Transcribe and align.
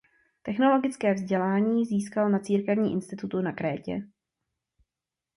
Teologické 0.41 1.13
vzdělání 1.13 1.85
získal 1.85 2.29
na 2.29 2.39
Církevním 2.39 2.93
institutu 2.93 3.41
na 3.41 3.51
Krétě. 3.51 4.03